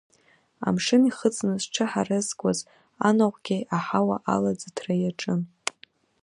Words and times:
Амшын 0.67 1.03
ихыҵны 1.09 1.53
зҽыҳаразкуаз 1.61 2.59
анаҟәгьы 3.07 3.57
аҳауа 3.75 4.17
алаӡыҭра 4.33 4.93
иаҿын. 4.97 5.41